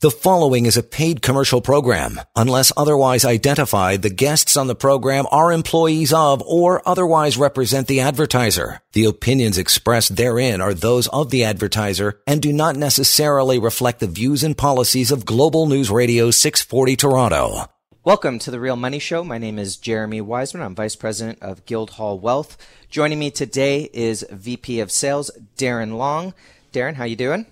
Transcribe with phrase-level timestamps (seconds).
[0.00, 2.20] The following is a paid commercial program.
[2.36, 7.98] Unless otherwise identified, the guests on the program are employees of or otherwise represent the
[7.98, 8.80] advertiser.
[8.92, 14.06] The opinions expressed therein are those of the advertiser and do not necessarily reflect the
[14.06, 17.64] views and policies of Global News Radio 640 Toronto.
[18.04, 19.24] Welcome to the Real Money Show.
[19.24, 20.62] My name is Jeremy Wiseman.
[20.62, 22.56] I'm Vice President of Guildhall Wealth.
[22.88, 26.34] Joining me today is VP of Sales Darren Long.
[26.72, 27.46] Darren, how you doing?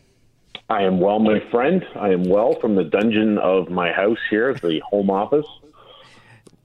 [0.68, 1.86] I am well, my friend.
[1.94, 5.46] I am well from the dungeon of my house here, the home office.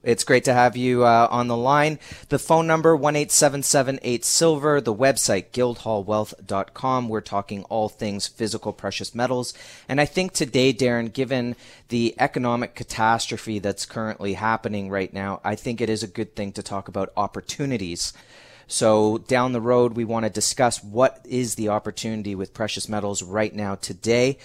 [0.02, 2.00] It's great to have you uh, on the line.
[2.28, 7.08] The phone number, one eight seven seven eight silver The website, guildhallwealth.com.
[7.08, 9.54] We're talking all things physical precious metals.
[9.88, 11.54] And I think today, Darren, given
[11.88, 16.50] the economic catastrophe that's currently happening right now, I think it is a good thing
[16.54, 18.12] to talk about opportunities
[18.72, 23.22] so down the road, we want to discuss what is the opportunity with precious metals
[23.22, 24.38] right now today.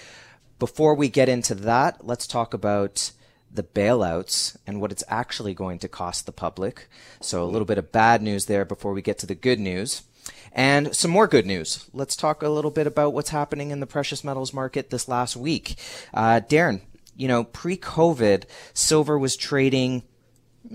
[0.60, 3.12] Before we get into that, let's talk about
[3.50, 6.90] the bailouts and what it's actually going to cost the public.
[7.22, 10.02] So a little bit of bad news there before we get to the good news.
[10.52, 11.90] And some more good news.
[11.94, 15.38] Let's talk a little bit about what's happening in the precious metals market this last
[15.38, 15.76] week.
[16.14, 16.82] Uh, Darren,
[17.16, 20.04] you know, pre COVID, silver was trading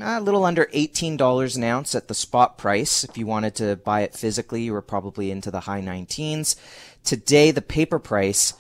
[0.01, 3.05] a little under $18 an ounce at the spot price.
[3.05, 6.57] If you wanted to buy it physically, you were probably into the high 19s.
[7.05, 8.55] Today, the paper price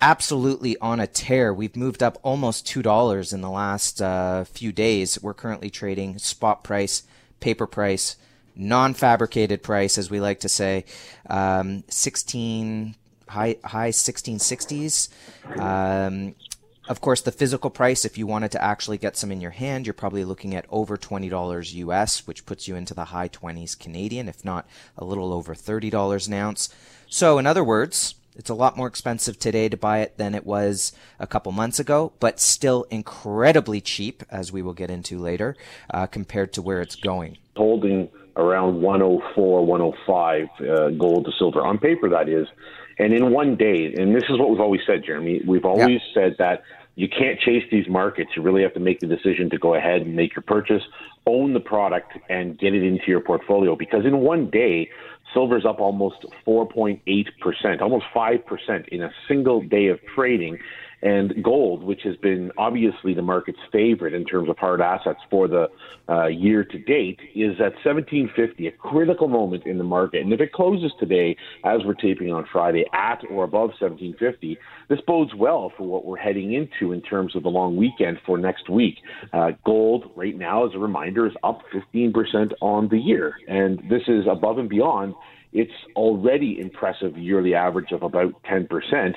[0.00, 1.52] absolutely on a tear.
[1.52, 5.20] We've moved up almost $2 in the last uh, few days.
[5.22, 7.04] We're currently trading spot price,
[7.40, 8.16] paper price,
[8.56, 10.84] non-fabricated price, as we like to say,
[11.28, 12.96] um, 16
[13.28, 15.08] high high 1660s.
[15.58, 16.34] Um,
[16.86, 19.86] of course, the physical price, if you wanted to actually get some in your hand,
[19.86, 24.28] you're probably looking at over $20 US, which puts you into the high 20s Canadian,
[24.28, 24.66] if not
[24.98, 26.68] a little over $30 an ounce.
[27.08, 30.44] So, in other words, it's a lot more expensive today to buy it than it
[30.44, 35.56] was a couple months ago, but still incredibly cheap, as we will get into later,
[35.90, 37.38] uh, compared to where it's going.
[37.56, 42.48] Holding around 104, 105 uh, gold to silver on paper, that is.
[42.98, 46.14] And in one day, and this is what we've always said, Jeremy, we've always yeah.
[46.14, 46.62] said that
[46.96, 48.30] you can't chase these markets.
[48.36, 50.82] You really have to make the decision to go ahead and make your purchase,
[51.26, 53.74] own the product, and get it into your portfolio.
[53.74, 54.88] Because in one day,
[55.32, 60.58] silver's up almost 4.8%, almost 5% in a single day of trading.
[61.04, 65.46] And gold, which has been obviously the market's favorite in terms of hard assets for
[65.46, 65.68] the
[66.08, 70.22] uh, year to date, is at 1750, a critical moment in the market.
[70.22, 74.56] And if it closes today, as we're taping on Friday, at or above 1750,
[74.88, 78.38] this bodes well for what we're heading into in terms of the long weekend for
[78.38, 78.96] next week.
[79.34, 81.60] Uh, gold, right now, as a reminder, is up
[81.94, 83.34] 15% on the year.
[83.46, 85.14] And this is above and beyond
[85.54, 89.14] it's already impressive yearly average of about 10%.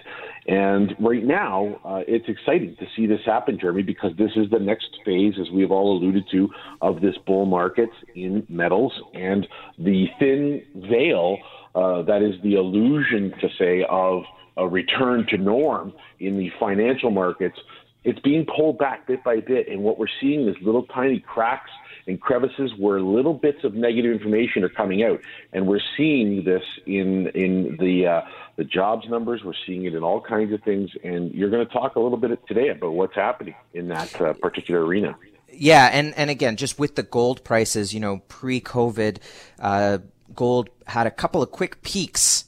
[0.48, 4.60] And right now, uh, it's exciting to see this happen, Jeremy, because this is the
[4.60, 6.50] next phase, as we have all alluded to,
[6.82, 9.48] of this bull market in metals and
[9.80, 11.38] the thin veil
[11.74, 14.24] uh, that is the illusion, to say, of
[14.58, 17.58] a return to norm in the financial markets.
[18.04, 21.72] It's being pulled back bit by bit, and what we're seeing is little tiny cracks–
[22.08, 25.20] and crevices where little bits of negative information are coming out,
[25.54, 28.22] and we're seeing this in in the uh,
[28.56, 29.44] the jobs numbers.
[29.44, 32.18] We're seeing it in all kinds of things, and you're going to talk a little
[32.18, 35.16] bit today about what's happening in that uh, particular arena.
[35.52, 39.18] Yeah, and and again, just with the gold prices, you know, pre-COVID,
[39.60, 40.00] uh,
[40.34, 42.46] gold had a couple of quick peaks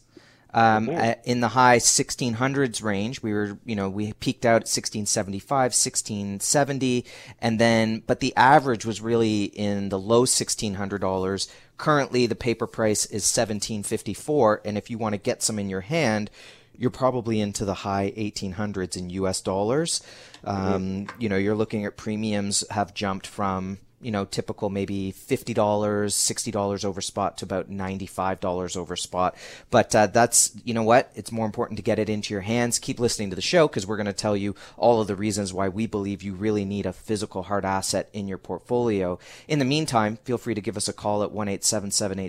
[0.54, 1.20] um, mm-hmm.
[1.30, 3.22] in the high 1600s range.
[3.22, 7.06] We were, you know, we peaked out at 1675, 1670,
[7.40, 11.48] and then, but the average was really in the low $1600.
[11.78, 15.82] Currently, the paper price is 1754, and if you want to get some in your
[15.82, 16.30] hand,
[16.78, 20.02] you're probably into the high 1800s in US dollars.
[20.46, 20.74] Mm-hmm.
[20.74, 25.56] Um, you know, you're looking at premiums have jumped from you know, typical maybe $50,
[25.56, 29.36] $60 over spot to about $95 over spot.
[29.70, 31.12] But uh, that's, you know what?
[31.16, 32.80] It's more important to get it into your hands.
[32.80, 35.54] Keep listening to the show because we're going to tell you all of the reasons
[35.54, 39.20] why we believe you really need a physical hard asset in your portfolio.
[39.48, 41.60] In the meantime, feel free to give us a call at 1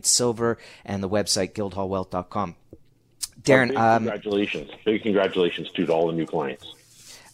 [0.02, 2.56] silver and the website guildhallwealth.com.
[3.42, 4.70] Darren, well, um, congratulations.
[4.84, 6.74] Big congratulations to all the new clients.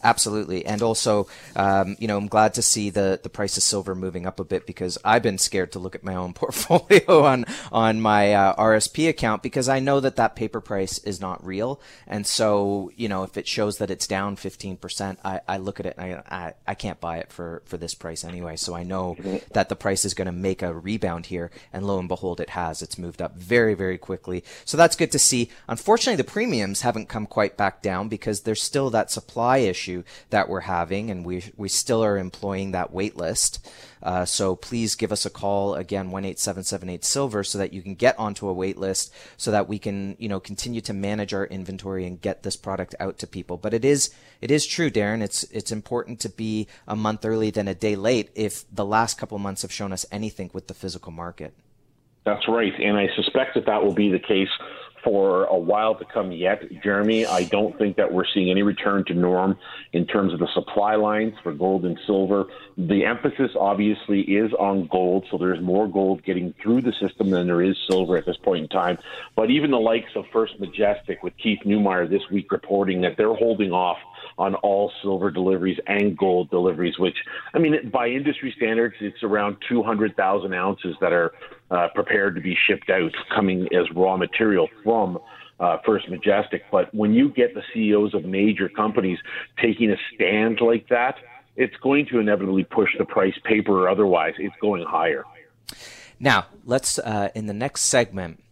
[0.07, 1.27] Absolutely, and also,
[1.57, 4.45] um, you know, I'm glad to see the the price of silver moving up a
[4.45, 7.43] bit because I've been scared to look at my own portfolio on
[7.73, 11.81] on my uh, RSP account because I know that that paper price is not real,
[12.07, 15.81] and so you know, if it shows that it's down 15 percent, I, I look
[15.81, 18.55] at it and I, I, I can't buy it for for this price anyway.
[18.55, 19.17] So I know
[19.51, 22.51] that the price is going to make a rebound here, and lo and behold, it
[22.51, 22.81] has.
[22.81, 25.49] It's moved up very very quickly, so that's good to see.
[25.67, 30.03] Unfortunately, the premiums haven't come quite back down because there's still that supply issue issue
[30.29, 33.67] that we're having, and we we still are employing that wait list.
[34.01, 37.57] Uh, so please give us a call again, one eight seven seven eight silver, so
[37.57, 40.81] that you can get onto a wait list, so that we can you know continue
[40.81, 43.57] to manage our inventory and get this product out to people.
[43.57, 45.21] But it is it is true, Darren.
[45.21, 49.17] It's it's important to be a month early than a day late if the last
[49.17, 51.53] couple months have shown us anything with the physical market.
[52.25, 54.49] That's right, and I suspect that that will be the case
[55.07, 57.25] for a while to come yet, Jeremy.
[57.25, 59.57] I don't think that we're seeing any return to norm
[59.93, 62.47] in terms of the supply lines for gold and silver.
[62.77, 67.47] The emphasis obviously is on gold, so there's more gold getting through the system than
[67.47, 68.97] there is silver at this point in time.
[69.33, 73.33] But even the likes of First Majestic with Keith Neumeyer this week reporting that they're
[73.33, 73.99] holding off
[74.37, 77.15] on all silver deliveries and gold deliveries, which,
[77.53, 81.31] I mean, by industry standards, it's around 200,000 ounces that are
[81.71, 85.19] uh, prepared to be shipped out coming as raw material from
[85.59, 86.63] uh, First Majestic.
[86.71, 89.19] But when you get the CEOs of major companies
[89.61, 91.15] taking a stand like that,
[91.55, 95.23] it's going to inevitably push the price, paper or otherwise, it's going higher.
[96.19, 98.43] Now, let's, uh, in the next segment,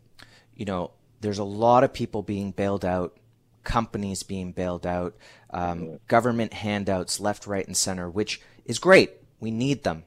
[0.55, 0.91] you know,
[1.21, 3.17] there's a lot of people being bailed out
[3.65, 5.15] companies being bailed out,
[5.49, 9.11] um, government handouts left, right, and center, which is great.
[9.41, 10.05] We need them.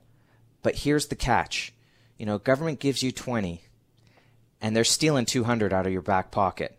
[0.62, 1.74] But here's the catch.
[2.18, 3.62] You know, government gives you 20
[4.60, 6.78] and they're stealing 200 out of your back pocket.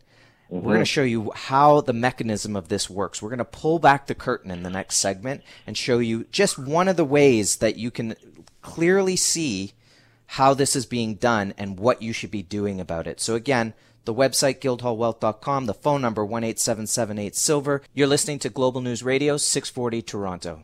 [0.51, 0.65] Mm-hmm.
[0.65, 3.21] We're going to show you how the mechanism of this works.
[3.21, 6.59] We're going to pull back the curtain in the next segment and show you just
[6.59, 8.15] one of the ways that you can
[8.61, 9.73] clearly see
[10.33, 13.19] how this is being done and what you should be doing about it.
[13.19, 13.73] So again,
[14.05, 17.81] the website guildhallwealth.com, the phone number 18778 silver.
[17.93, 20.63] You're listening to Global News Radio 640 Toronto.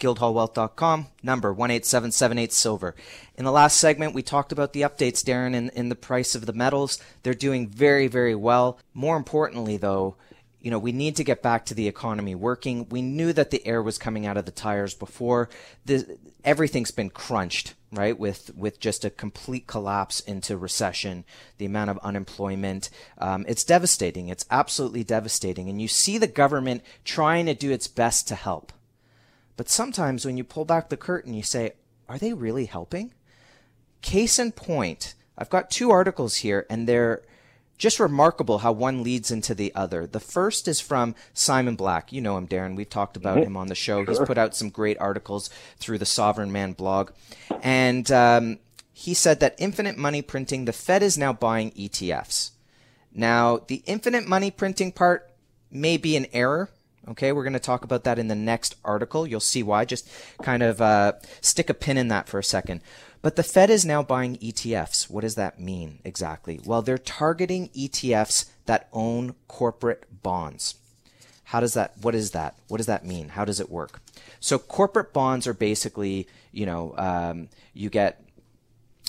[0.00, 2.94] guildhallwealth.com, number 18778 silver.
[3.36, 6.46] In the last segment, we talked about the updates, Darren, in, in the price of
[6.46, 6.98] the metals.
[7.22, 8.78] They're doing very, very well.
[8.94, 10.16] More importantly, though,
[10.60, 12.86] you know, we need to get back to the economy working.
[12.90, 15.48] We knew that the air was coming out of the tires before.
[16.44, 18.18] Everything's been crunched, right?
[18.18, 21.24] With with just a complete collapse into recession,
[21.56, 24.28] the amount of unemployment, um, it's devastating.
[24.28, 25.70] It's absolutely devastating.
[25.70, 28.72] And you see the government trying to do its best to help.
[29.56, 31.72] But sometimes when you pull back the curtain, you say,
[32.08, 33.12] are they really helping?
[34.02, 37.22] Case in point, I've got two articles here, and they're
[37.80, 40.06] just remarkable how one leads into the other.
[40.06, 42.12] The first is from Simon Black.
[42.12, 42.76] You know him, Darren.
[42.76, 43.46] We've talked about mm-hmm.
[43.46, 44.04] him on the show.
[44.04, 44.12] Sure.
[44.12, 45.48] He's put out some great articles
[45.78, 47.10] through the Sovereign Man blog.
[47.62, 48.58] And um,
[48.92, 52.50] he said that infinite money printing, the Fed is now buying ETFs.
[53.14, 55.30] Now, the infinite money printing part
[55.70, 56.68] may be an error
[57.08, 59.26] Okay, we're going to talk about that in the next article.
[59.26, 59.84] You'll see why.
[59.84, 60.08] Just
[60.42, 62.82] kind of uh, stick a pin in that for a second.
[63.22, 65.10] But the Fed is now buying ETFs.
[65.10, 66.60] What does that mean exactly?
[66.64, 70.76] Well, they're targeting ETFs that own corporate bonds.
[71.44, 72.54] How does that, what is that?
[72.68, 73.30] What does that mean?
[73.30, 74.00] How does it work?
[74.38, 78.22] So corporate bonds are basically, you know, um, you get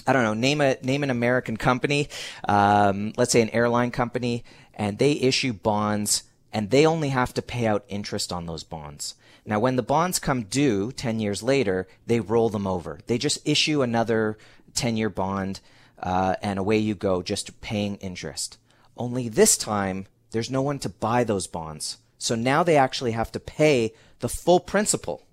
[0.07, 2.09] I don't know, name a name an American company,
[2.47, 4.43] um, let's say an airline company,
[4.73, 9.15] and they issue bonds and they only have to pay out interest on those bonds.
[9.45, 12.99] Now, when the bonds come due 10 years later, they roll them over.
[13.07, 14.37] They just issue another
[14.75, 15.59] 10 year bond,
[15.99, 18.57] uh, and away you go, just paying interest.
[18.97, 21.97] Only this time, there's no one to buy those bonds.
[22.17, 25.23] So now they actually have to pay the full principal,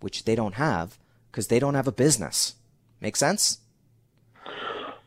[0.00, 0.98] which they don't have
[1.30, 2.54] because they don't have a business.
[3.00, 3.58] Make sense?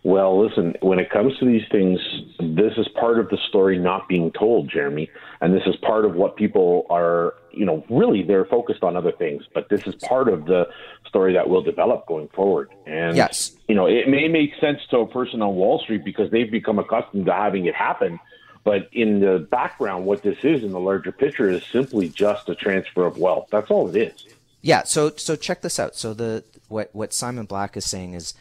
[0.07, 1.99] Well, listen, when it comes to these things,
[2.39, 5.09] this is part of the story not being told, Jeremy.
[5.41, 9.11] And this is part of what people are, you know, really they're focused on other
[9.11, 10.69] things, but this is part of the
[11.09, 12.69] story that will develop going forward.
[12.85, 13.51] And, yes.
[13.67, 16.79] you know, it may make sense to a person on Wall Street because they've become
[16.79, 18.17] accustomed to having it happen.
[18.63, 22.55] But in the background, what this is in the larger picture is simply just a
[22.55, 23.49] transfer of wealth.
[23.51, 24.25] That's all it is.
[24.61, 24.83] Yeah.
[24.83, 25.97] So, so check this out.
[25.97, 28.33] So the, what, what Simon Black is saying is,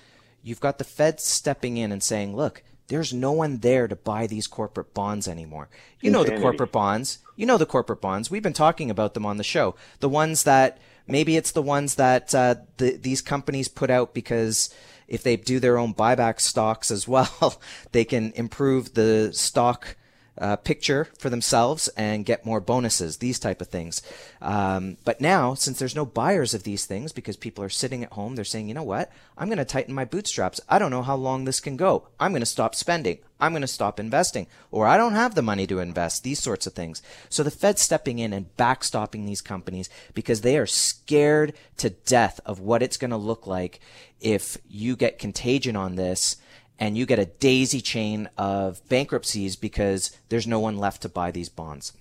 [0.46, 4.28] You've got the Fed stepping in and saying, look, there's no one there to buy
[4.28, 5.68] these corporate bonds anymore.
[6.00, 7.18] You know the corporate bonds.
[7.34, 8.30] You know the corporate bonds.
[8.30, 9.74] We've been talking about them on the show.
[9.98, 14.72] The ones that maybe it's the ones that uh, the, these companies put out because
[15.08, 17.60] if they do their own buyback stocks as well,
[17.90, 19.96] they can improve the stock
[20.38, 24.02] uh, picture for themselves and get more bonuses, these type of things.
[24.42, 28.12] Um, but now, since there's no buyers of these things because people are sitting at
[28.12, 29.10] home, they're saying, you know what?
[29.38, 30.60] I'm going to tighten my bootstraps.
[30.68, 32.08] I don't know how long this can go.
[32.20, 33.18] I'm going to stop spending.
[33.38, 34.46] I'm going to stop investing.
[34.70, 36.22] Or I don't have the money to invest.
[36.22, 37.02] These sorts of things.
[37.28, 42.40] So the Fed's stepping in and backstopping these companies because they are scared to death
[42.46, 43.80] of what it's going to look like
[44.20, 46.36] if you get contagion on this
[46.78, 51.30] and you get a daisy chain of bankruptcies because there's no one left to buy
[51.30, 51.92] these bonds.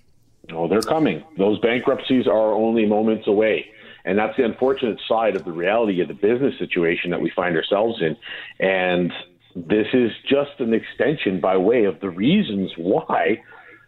[0.52, 1.24] Oh, they're coming.
[1.38, 3.66] Those bankruptcies are only moments away.
[4.04, 7.56] And that's the unfortunate side of the reality of the business situation that we find
[7.56, 8.16] ourselves in.
[8.60, 9.12] And
[9.56, 13.42] this is just an extension by way of the reasons why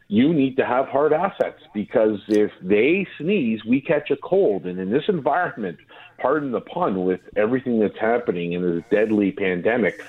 [0.09, 4.66] you need to have hard assets because if they sneeze, we catch a cold.
[4.66, 5.78] And in this environment,
[6.18, 10.02] pardon the pun, with everything that's happening in this deadly pandemic,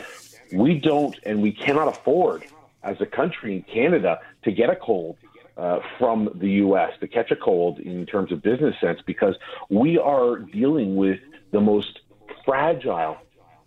[0.52, 2.46] we don't and we cannot afford
[2.84, 5.18] as a country in Canada to get a cold
[5.58, 6.92] uh, from the U.S.
[7.02, 9.36] to catch a cold in terms of business sense because
[9.70, 11.20] we are dealing with
[11.52, 12.00] the most
[12.46, 13.18] fragile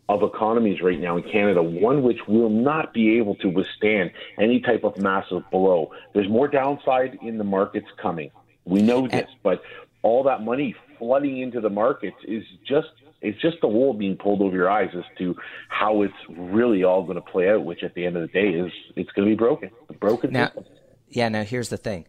[0.08, 4.60] of economies right now in Canada, one which will not be able to withstand any
[4.60, 5.90] type of massive blow.
[6.12, 8.30] There's more downside in the markets coming.
[8.64, 9.62] We know this, but
[10.02, 12.88] all that money flooding into the markets is just
[13.22, 15.34] it's just the wool being pulled over your eyes as to
[15.68, 17.64] how it's really all going to play out.
[17.64, 20.46] Which at the end of the day is it's going to be broken, broken now,
[20.48, 20.64] system.
[21.08, 21.28] Yeah.
[21.28, 22.06] Now here's the thing.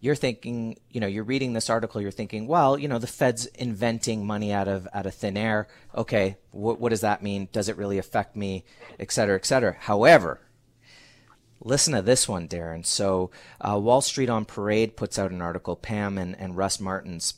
[0.00, 2.00] You're thinking, you know, you're reading this article.
[2.00, 5.68] You're thinking, well, you know, the Fed's inventing money out of out of thin air.
[5.94, 7.48] Okay, what what does that mean?
[7.52, 8.64] Does it really affect me,
[8.98, 9.76] et cetera, et cetera?
[9.78, 10.40] However,
[11.60, 12.84] listen to this one, Darren.
[12.84, 13.30] So,
[13.60, 15.76] uh, Wall Street on Parade puts out an article.
[15.76, 17.34] Pam and, and Russ Martens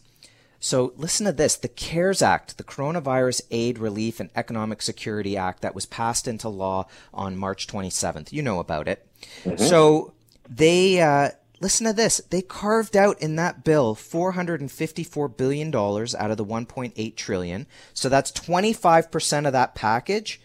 [0.65, 1.57] so listen to this.
[1.57, 6.49] The CARES Act, the Coronavirus Aid, Relief, and Economic Security Act that was passed into
[6.49, 8.33] law on March 27th.
[8.33, 9.07] You know about it.
[9.45, 9.63] Mm-hmm.
[9.63, 10.15] So
[10.49, 12.17] they, uh, listen to this.
[12.31, 17.67] They carved out in that bill $454 billion out of the 1.8 trillion.
[17.93, 20.41] So that's 25% of that package.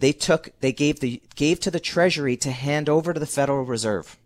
[0.00, 3.64] They took, they gave the, gave to the Treasury to hand over to the Federal
[3.64, 4.18] Reserve.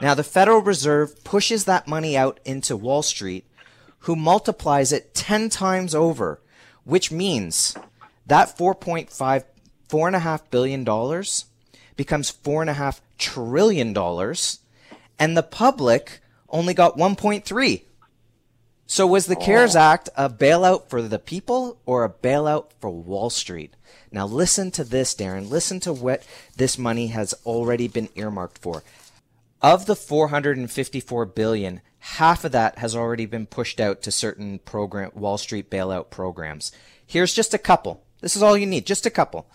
[0.00, 3.44] Now the Federal Reserve pushes that money out into Wall Street
[4.00, 6.40] who multiplies it 10 times over,
[6.84, 7.76] which means
[8.26, 9.44] that 4.5,
[9.88, 11.46] four and a half billion dollars
[11.96, 14.60] becomes four and a half trillion dollars,
[15.18, 17.82] and the public only got 1.3.
[18.86, 19.40] So was the oh.
[19.40, 23.74] CARES Act a bailout for the people or a bailout for Wall Street?
[24.10, 25.48] Now listen to this, Darren.
[25.48, 26.24] Listen to what
[26.56, 28.82] this money has already been earmarked for.
[29.62, 35.10] Of the 454 billion, half of that has already been pushed out to certain program
[35.14, 36.72] Wall Street bailout programs.
[37.06, 38.02] Here's just a couple.
[38.22, 39.50] This is all you need, just a couple.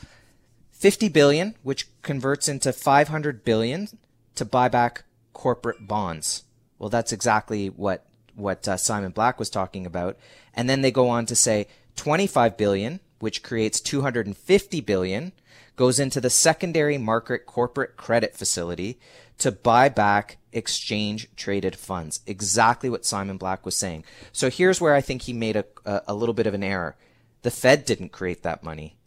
[0.71, 3.88] 50 billion, which converts into 500 billion
[4.35, 6.43] to buy back corporate bonds.
[6.77, 10.17] Well, that's exactly what what uh, Simon Black was talking about.
[10.53, 15.31] And then they go on to say 25 billion, which creates 250 billion,
[15.77, 19.00] goes into the secondary market corporate credit facility
[19.38, 22.22] to buy back exchange traded funds.
[22.25, 24.06] Exactly what Simon Black was saying.
[24.32, 26.96] So here's where I think he made a, a, a little bit of an error.
[27.42, 28.98] The Fed didn't create that money.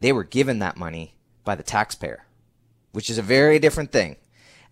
[0.00, 1.14] They were given that money
[1.44, 2.24] by the taxpayer,
[2.92, 4.16] which is a very different thing.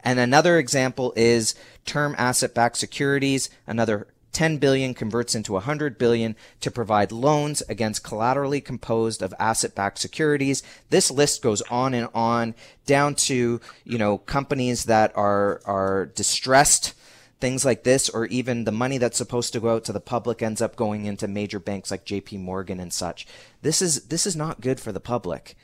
[0.00, 1.54] And another example is
[1.84, 8.04] term asset backed securities, another 10 billion converts into 100 billion to provide loans against
[8.04, 10.62] collaterally composed of asset-backed securities.
[10.90, 12.54] This list goes on and on
[12.86, 16.94] down to, you know, companies that are are distressed
[17.40, 20.42] things like this or even the money that's supposed to go out to the public
[20.42, 23.26] ends up going into major banks like JP Morgan and such.
[23.62, 25.56] This is this is not good for the public.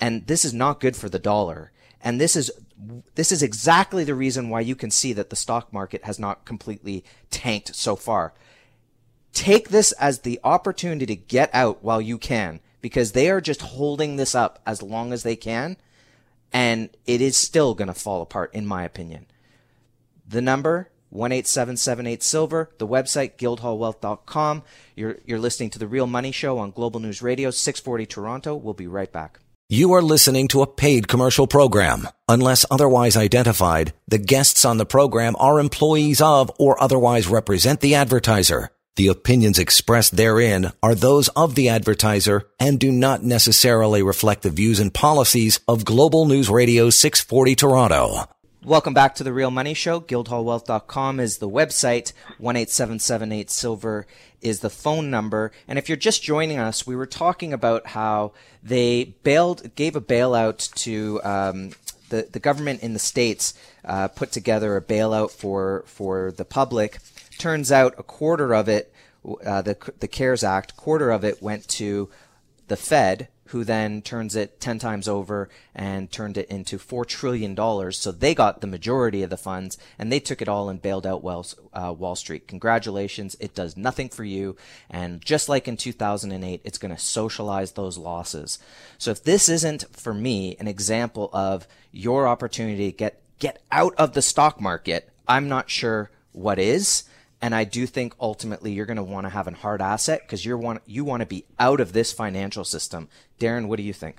[0.00, 1.72] And this is not good for the dollar.
[2.02, 2.50] And this is
[3.14, 6.44] this is exactly the reason why you can see that the stock market has not
[6.44, 8.34] completely tanked so far.
[9.32, 13.62] Take this as the opportunity to get out while you can because they are just
[13.62, 15.76] holding this up as long as they can
[16.52, 19.26] and it is still going to fall apart in my opinion.
[20.28, 24.62] The number 18778 silver, the website guildhallwealth.com.
[24.94, 28.54] You're you're listening to the Real Money Show on Global News Radio 640 Toronto.
[28.54, 29.38] We'll be right back.
[29.68, 32.08] You are listening to a paid commercial program.
[32.28, 37.96] Unless otherwise identified, the guests on the program are employees of or otherwise represent the
[37.96, 38.70] advertiser.
[38.94, 44.50] The opinions expressed therein are those of the advertiser and do not necessarily reflect the
[44.50, 48.28] views and policies of Global News Radio 640 Toronto.
[48.66, 50.00] Welcome back to the Real Money Show.
[50.00, 52.12] Guildhallwealth.com is the website.
[52.38, 54.06] 18778 Silver
[54.42, 55.52] is the phone number.
[55.66, 60.00] And if you're just joining us, we were talking about how they bailed, gave a
[60.00, 61.72] bailout to, um,
[62.08, 66.98] the, the government in the states uh, put together a bailout for for the public.
[67.38, 68.92] Turns out a quarter of it,
[69.44, 72.08] uh, the the CARES Act, quarter of it went to
[72.68, 77.56] the Fed, who then turns it 10 times over and turned it into $4 trillion.
[77.92, 81.06] So they got the majority of the funds and they took it all and bailed
[81.06, 82.48] out Wells, uh, Wall Street.
[82.48, 83.36] Congratulations.
[83.40, 84.56] It does nothing for you.
[84.90, 88.58] And just like in 2008, it's going to socialize those losses.
[88.98, 93.94] So if this isn't for me an example of your opportunity to get, get out
[93.96, 97.04] of the stock market, I'm not sure what is.
[97.46, 100.44] And I do think ultimately you're going to want to have a hard asset because
[100.44, 103.08] you're want you want to be out of this financial system.
[103.38, 104.18] Darren, what do you think?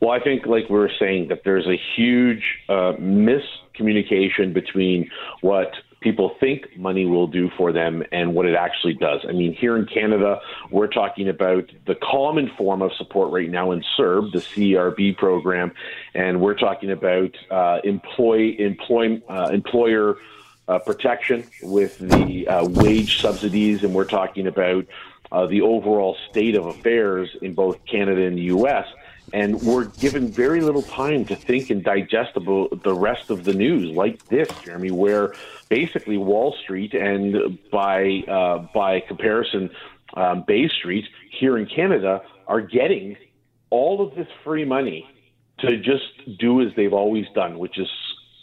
[0.00, 5.10] Well, I think, like we were saying, that there's a huge uh, miscommunication between
[5.42, 9.20] what people think money will do for them and what it actually does.
[9.28, 13.72] I mean, here in Canada, we're talking about the common form of support right now
[13.72, 15.72] in CERB, the CERB program,
[16.14, 18.56] and we're talking about uh, employ,
[19.28, 20.16] uh, employer
[20.68, 24.86] uh, protection with the uh, wage subsidies, and we're talking about
[25.30, 28.86] uh, the overall state of affairs in both Canada and the U.S.
[29.32, 33.54] And we're given very little time to think and digest about the rest of the
[33.54, 35.34] news, like this, Jeremy, where
[35.68, 39.70] basically Wall Street and by uh, by comparison,
[40.14, 43.16] um, Bay Street here in Canada are getting
[43.70, 45.08] all of this free money
[45.60, 47.88] to just do as they've always done, which is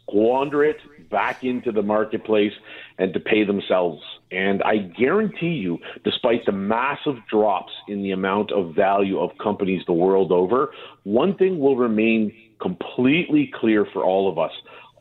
[0.02, 2.54] squander it back into the marketplace
[2.98, 4.02] and to pay themselves.
[4.32, 9.84] And I guarantee you, despite the massive drops in the amount of value of companies
[9.88, 10.72] the world over,
[11.04, 14.52] one thing will remain completely clear for all of us.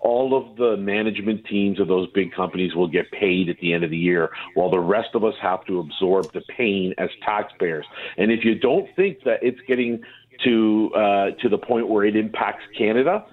[0.00, 3.82] All of the management teams of those big companies will get paid at the end
[3.82, 7.84] of the year, while the rest of us have to absorb the pain as taxpayers.
[8.16, 10.00] And if you don't think that it's getting
[10.44, 13.26] to uh, to the point where it impacts Canada,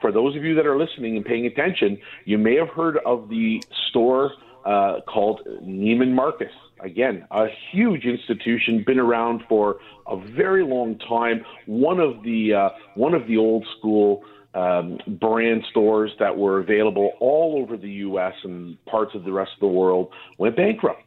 [0.00, 3.28] for those of you that are listening and paying attention, you may have heard of
[3.28, 4.32] the store
[4.64, 6.52] uh, called Neiman Marcus.
[6.80, 11.44] Again, a huge institution, been around for a very long time.
[11.66, 17.12] One of the uh, one of the old school um, brand stores that were available
[17.20, 18.34] all over the U.S.
[18.42, 21.02] and parts of the rest of the world went bankrupt.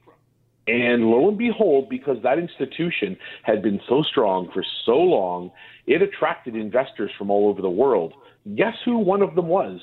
[0.65, 5.51] And lo and behold, because that institution had been so strong for so long,
[5.87, 8.13] it attracted investors from all over the world.
[8.55, 9.79] Guess who one of them was?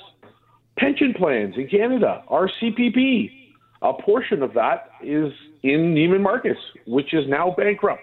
[0.79, 3.31] Pension plans in Canada, our CPP.
[3.83, 8.03] A portion of that is in Neiman Marcus, which is now bankrupt.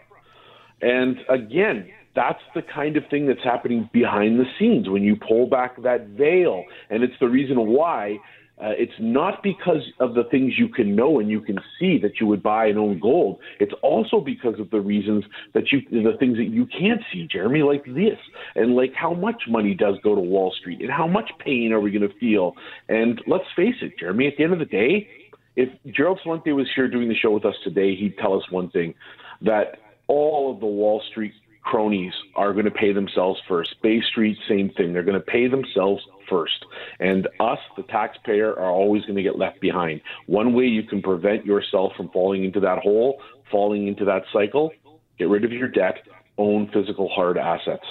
[0.82, 5.48] And again, that's the kind of thing that's happening behind the scenes when you pull
[5.48, 6.64] back that veil.
[6.90, 8.18] And it's the reason why
[8.60, 12.20] uh, it's not because of the things you can know and you can see that
[12.20, 13.40] you would buy and own gold.
[13.60, 17.62] It's also because of the reasons that you, the things that you can't see, Jeremy,
[17.62, 18.18] like this,
[18.56, 21.80] and like how much money does go to Wall Street, and how much pain are
[21.80, 22.56] we going to feel?
[22.90, 25.08] And let's face it, Jeremy, at the end of the day,
[25.56, 28.70] if Gerald Celente was here doing the show with us today, he'd tell us one
[28.72, 28.96] thing
[29.42, 33.76] that all of the Wall Street cronies are going to pay themselves first.
[33.84, 34.94] Bay Street, same thing.
[34.94, 36.66] They're going to pay themselves first.
[37.00, 40.02] And us, the taxpayer, are always going to get left behind.
[40.26, 44.72] One way you can prevent yourself from falling into that hole, falling into that cycle,
[45.18, 45.96] get rid of your debt,
[46.38, 47.86] own physical hard assets.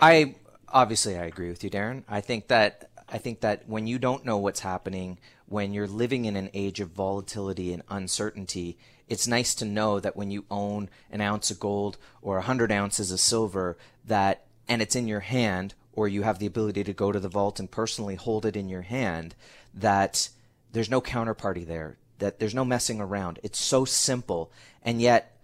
[0.00, 0.36] I
[0.68, 2.04] obviously I agree with you, Darren.
[2.08, 6.24] I think that I think that when you don't know what's happening, when you're living
[6.24, 10.88] in an age of volatility and uncertainty, it's nice to know that when you own
[11.10, 15.20] an ounce of gold or a hundred ounces of silver, that and it's in your
[15.20, 18.56] hand, or you have the ability to go to the vault and personally hold it
[18.56, 19.34] in your hand,
[19.74, 20.28] that
[20.72, 23.38] there's no counterparty there, that there's no messing around.
[23.42, 24.50] It's so simple,
[24.82, 25.36] and yet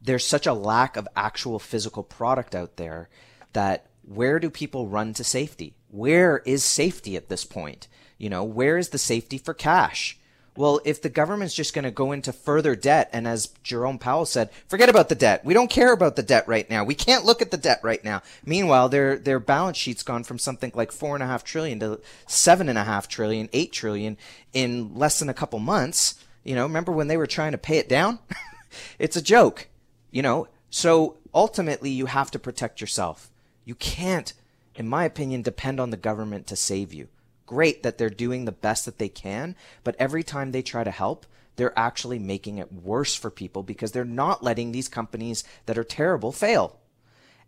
[0.00, 3.08] there's such a lack of actual physical product out there
[3.52, 5.74] that where do people run to safety?
[5.90, 7.88] Where is safety at this point?
[8.18, 10.18] You know, where is the safety for cash?
[10.56, 14.24] Well, if the government's just going to go into further debt, and as Jerome Powell
[14.24, 15.44] said, forget about the debt.
[15.44, 16.84] We don't care about the debt right now.
[16.84, 18.22] We can't look at the debt right now.
[18.44, 22.00] Meanwhile, their their balance sheet's gone from something like four and a half trillion to
[22.26, 24.16] seven and a half trillion, eight trillion
[24.52, 26.14] in less than a couple months.
[26.42, 28.18] You know, remember when they were trying to pay it down?
[28.98, 29.68] it's a joke.
[30.10, 33.30] You know, so ultimately you have to protect yourself.
[33.64, 34.32] You can't,
[34.74, 37.08] in my opinion, depend on the government to save you
[37.46, 40.90] great that they're doing the best that they can, but every time they try to
[40.90, 41.24] help,
[41.56, 45.84] they're actually making it worse for people because they're not letting these companies that are
[45.84, 46.78] terrible fail.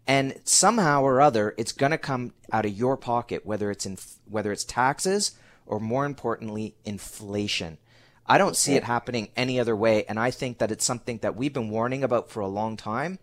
[0.07, 3.99] And somehow or other, it's going to come out of your pocket, whether it's in,
[4.25, 5.33] whether it's taxes
[5.67, 7.77] or more importantly, inflation.
[8.27, 10.05] I don't see it happening any other way.
[10.05, 13.19] And I think that it's something that we've been warning about for a long time.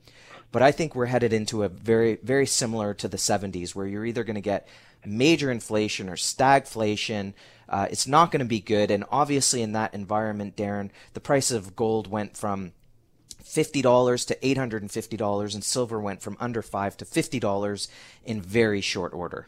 [0.56, 4.06] but I think we're headed into a very, very similar to the 70s, where you're
[4.06, 4.68] either going to get
[5.08, 7.34] major inflation or stagflation.
[7.68, 8.91] Uh, it's not going to be good.
[8.91, 12.74] And obviously, in that environment, Darren, the price of gold went from
[13.44, 17.88] $50 to $850, and silver went from under 5 to $50
[18.26, 19.48] in very short order.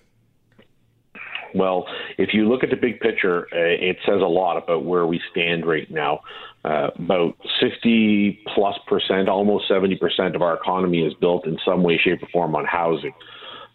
[1.53, 5.07] Well, if you look at the big picture, uh, it says a lot about where
[5.07, 6.21] we stand right now.
[6.63, 11.83] Uh, about 60 plus percent, almost 70 percent of our economy is built in some
[11.83, 13.13] way, shape, or form on housing.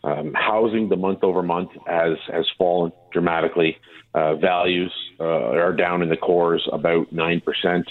[0.05, 3.79] Um, housing, the month over month, has has fallen dramatically.
[4.15, 7.89] Uh, values uh, are down in the cores about nine percent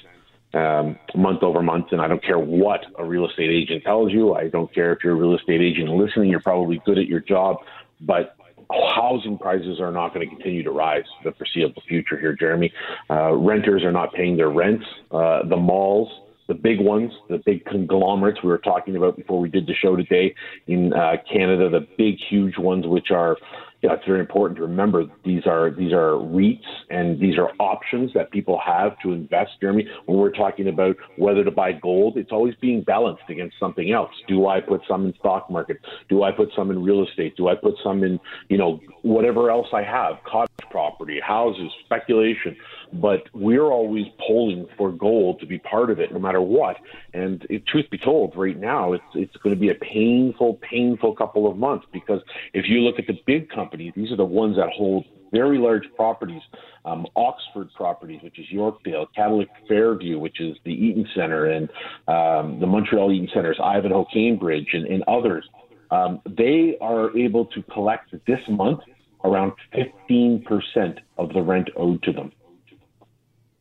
[0.54, 4.34] um, month over month, and I don't care what a real estate agent tells you.
[4.34, 6.30] I don't care if you're a real estate agent listening.
[6.30, 7.58] You're probably good at your job,
[8.02, 8.36] but
[8.70, 12.72] housing prices are not going to continue to rise for the foreseeable future here, Jeremy.
[13.10, 14.86] Uh, renters are not paying their rents.
[15.12, 16.10] Uh, the malls,
[16.52, 19.96] the big ones, the big conglomerates we were talking about before we did the show
[19.96, 20.36] today
[20.68, 23.38] in uh, Canada, the big, huge ones, which are
[23.82, 26.60] yeah, it's very important to remember these are these are REITs
[26.92, 29.52] and these are options that people have to invest.
[29.60, 33.92] Jeremy, when we're talking about whether to buy gold, it's always being balanced against something
[33.92, 34.12] else.
[34.28, 35.78] Do I put some in stock market?
[36.10, 37.36] Do I put some in real estate?
[37.38, 42.56] Do I put some in you know whatever else I have, cottage property, houses, speculation?
[42.94, 46.78] But we're always polling for gold to be part of it, no matter what.
[47.14, 51.16] And it, truth be told, right now it's it's going to be a painful, painful
[51.16, 52.22] couple of months because
[52.54, 55.84] if you look at the big companies, these are the ones that hold very large
[55.96, 56.42] properties,
[56.86, 61.70] um, Oxford Properties, which is Yorkdale, Cadillac Fairview, which is the Eaton Center, and
[62.08, 65.48] um, the Montreal Eaton Centers, Ivanhoe Cambridge, and, and others.
[65.90, 68.82] Um, they are able to collect this month
[69.24, 72.32] around 15% of the rent owed to them.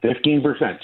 [0.03, 0.79] 15%.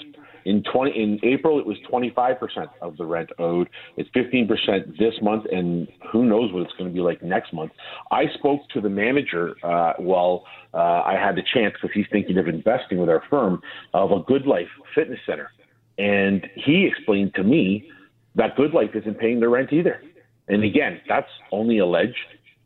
[0.46, 3.68] In 20 in April, it was 25% of the rent owed.
[3.96, 7.72] It's 15% this month, and who knows what it's going to be like next month.
[8.12, 12.38] I spoke to the manager uh, while uh, I had the chance because he's thinking
[12.38, 13.60] of investing with our firm
[13.92, 15.50] of a Good Life Fitness Center,
[15.98, 17.90] and he explained to me
[18.36, 20.00] that Good Life isn't paying their rent either.
[20.46, 22.14] And again, that's only alleged.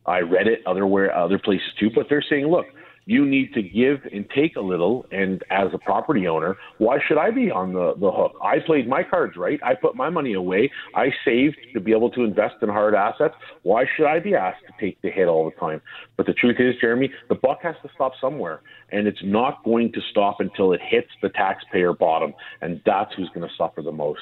[0.05, 2.67] I read it other where other places too, but they're saying, look,
[3.05, 5.05] you need to give and take a little.
[5.11, 8.33] And as a property owner, why should I be on the, the hook?
[8.43, 9.59] I played my cards right.
[9.63, 10.71] I put my money away.
[10.95, 13.35] I saved to be able to invest in hard assets.
[13.63, 15.81] Why should I be asked to take the hit all the time?
[16.17, 18.61] But the truth is, Jeremy, the buck has to stop somewhere.
[18.91, 22.33] And it's not going to stop until it hits the taxpayer bottom.
[22.61, 24.19] And that's who's going to suffer the most.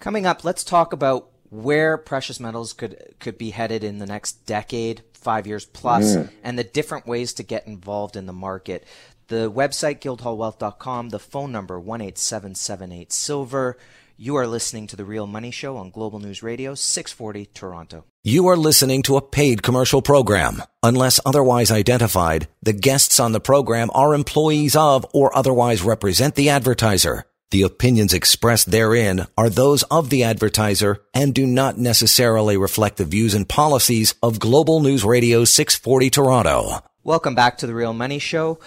[0.00, 4.44] Coming up, let's talk about where precious metals could could be headed in the next
[4.44, 6.30] decade, five years plus, mm.
[6.42, 8.84] and the different ways to get involved in the market.
[9.28, 13.76] The website guildhallwealth.com, the phone number one eight seven seven eight silver.
[14.16, 18.04] You are listening to the Real Money Show on Global News Radio 640 Toronto.
[18.22, 20.62] You are listening to a paid commercial program.
[20.84, 26.50] Unless otherwise identified, the guests on the program are employees of or otherwise represent the
[26.50, 27.24] advertiser.
[27.54, 33.04] The opinions expressed therein are those of the advertiser and do not necessarily reflect the
[33.04, 36.80] views and policies of Global News Radio 640 Toronto.
[37.04, 38.58] Welcome back to the Real Money Show.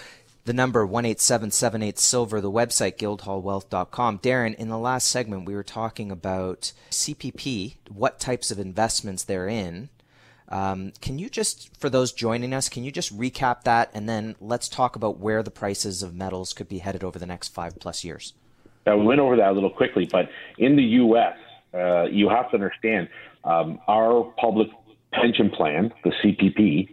[0.46, 4.20] The number 18778 silver, the website guildhallwealth.com.
[4.20, 9.48] Darren, in the last segment we were talking about CPP, what types of investments they're
[9.48, 9.90] in.
[10.48, 14.34] Um, can you just, for those joining us, can you just recap that and then
[14.40, 17.78] let's talk about where the prices of metals could be headed over the next five
[17.78, 18.32] plus years?
[18.88, 21.36] Uh, we went over that a little quickly, but in the U.S.,
[21.74, 23.08] uh, you have to understand
[23.44, 24.68] um, our public
[25.12, 26.88] pension plan, the CPP,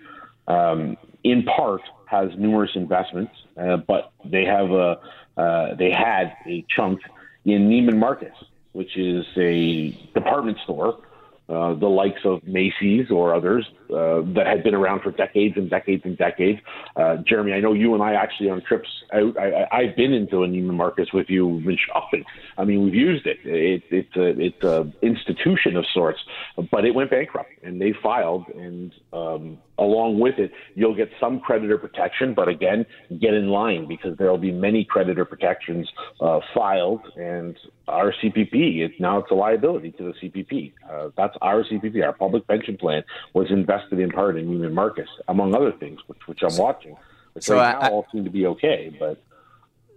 [0.48, 5.00] um, in part has numerous investments, uh, but they have a
[5.38, 7.02] uh, they had a chunk
[7.44, 8.36] in Neiman Marcus,
[8.72, 11.00] which is a department store
[11.48, 15.70] uh, the likes of Macy's or others uh, that had been around for decades and
[15.70, 16.60] decades and decades.
[16.96, 19.38] Uh, Jeremy, I know you and I actually on trips out.
[19.38, 22.24] I, have been into a Neiman Marcus with you, We've been shopping.
[22.58, 23.38] I mean, we've used it.
[23.44, 26.20] it it's a it's a institution of sorts,
[26.72, 31.40] but it went bankrupt and they filed, and um, along with it, you'll get some
[31.40, 32.86] creditor protection, but again,
[33.20, 35.90] get in line because there will be many creditor protections
[36.22, 37.58] uh, filed, and
[37.88, 40.74] our CPP, it's now it's a liability to the CPP.
[40.90, 45.10] Uh, that's our CPP, our public pension plan, was invested in part in Neiman Marcus,
[45.28, 46.96] among other things, which, which I'm watching.
[47.34, 49.22] Which so right I, now all seem to be okay, but.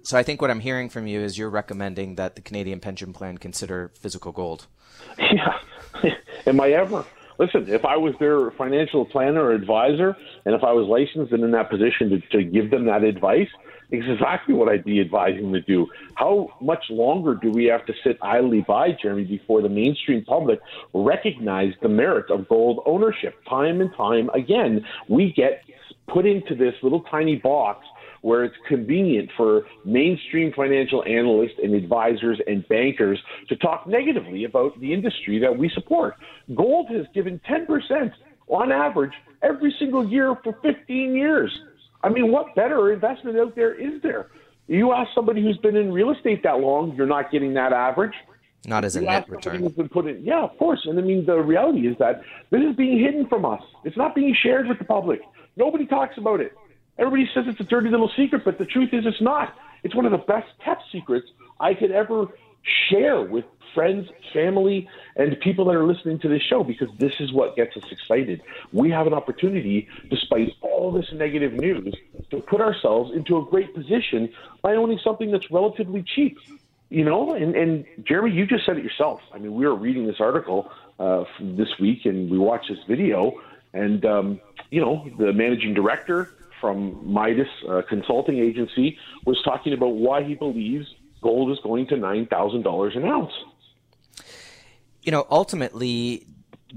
[0.02, 3.12] So I think what I'm hearing from you is you're recommending that the Canadian pension
[3.12, 4.66] plan consider physical gold.
[5.18, 5.58] Yeah.
[6.46, 7.04] Am I ever?
[7.38, 11.44] Listen, if I was their financial planner or advisor, and if I was licensed and
[11.44, 13.48] in that position to, to give them that advice,
[13.90, 15.86] it's exactly what I'd be advising them to do.
[16.14, 20.60] How much longer do we have to sit idly by, Jeremy, before the mainstream public
[20.92, 23.34] recognize the merits of gold ownership?
[23.48, 25.62] Time and time again, we get
[26.06, 27.86] put into this little tiny box
[28.22, 34.78] where it's convenient for mainstream financial analysts and advisors and bankers to talk negatively about
[34.80, 36.14] the industry that we support.
[36.54, 38.12] Gold has given 10%
[38.48, 41.56] on average every single year for 15 years.
[42.02, 44.28] I mean, what better investment out there is there?
[44.68, 48.12] You ask somebody who's been in real estate that long, you're not getting that average.
[48.66, 49.60] Not as a You net return.
[49.60, 50.80] who's been put in, yeah, of course.
[50.84, 53.62] And I mean, the reality is that this is being hidden from us.
[53.84, 55.20] It's not being shared with the public.
[55.56, 56.52] Nobody talks about it.
[56.98, 59.54] Everybody says it's a dirty little secret, but the truth is it's not.
[59.84, 61.28] It's one of the best kept secrets
[61.60, 62.26] I could ever
[62.90, 67.32] share with friends, family, and people that are listening to this show because this is
[67.32, 68.42] what gets us excited.
[68.72, 71.94] We have an opportunity, despite all this negative news,
[72.30, 74.32] to put ourselves into a great position
[74.62, 76.38] by owning something that's relatively cheap.
[76.90, 79.20] You know, and, and Jeremy, you just said it yourself.
[79.32, 83.40] I mean, we were reading this article uh, this week and we watched this video,
[83.74, 89.94] and, um, you know, the managing director from Midas uh, Consulting Agency was talking about
[89.94, 90.86] why he believes
[91.22, 93.32] gold is going to $9,000 an ounce.
[95.02, 96.26] you know, ultimately,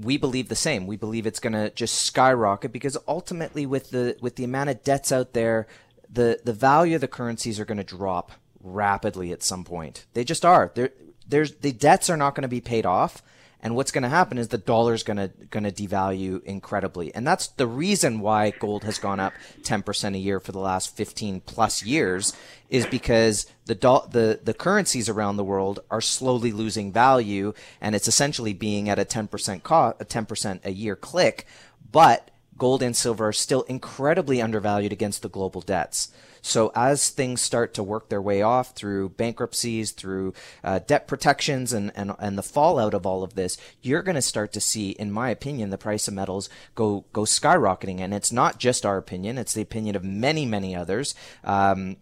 [0.00, 0.86] we believe the same.
[0.86, 4.82] We believe it's going to just skyrocket because ultimately, with the with the amount of
[4.82, 5.66] debts out there,
[6.10, 10.06] the the value of the currencies are going to drop rapidly at some point.
[10.14, 10.72] They just are.
[10.74, 10.90] There,
[11.26, 13.22] there's the debts are not going to be paid off.
[13.62, 17.24] And what's going to happen is the dollar's going to going to devalue incredibly, and
[17.24, 21.42] that's the reason why gold has gone up 10% a year for the last 15
[21.42, 22.36] plus years,
[22.70, 27.94] is because the do- the the currencies around the world are slowly losing value, and
[27.94, 31.46] it's essentially being at a 10% cost, a 10% a year click,
[31.92, 36.10] but gold and silver are still incredibly undervalued against the global debts.
[36.42, 41.72] So as things start to work their way off through bankruptcies, through uh, debt protections,
[41.72, 44.90] and, and and the fallout of all of this, you're going to start to see,
[44.90, 48.00] in my opinion, the price of metals go go skyrocketing.
[48.00, 51.14] And it's not just our opinion; it's the opinion of many many others.
[51.44, 51.96] Um,